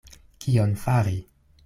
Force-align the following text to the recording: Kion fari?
Kion 0.45 0.73
fari? 0.85 1.15